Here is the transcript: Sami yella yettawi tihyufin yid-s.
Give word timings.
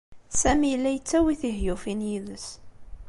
Sami 0.41 0.67
yella 0.71 0.89
yettawi 0.93 1.33
tihyufin 1.41 2.01
yid-s. 2.09 2.47